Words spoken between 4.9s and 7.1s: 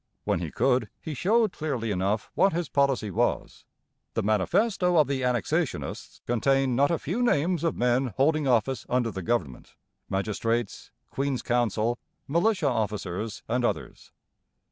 of the Annexationists contained not a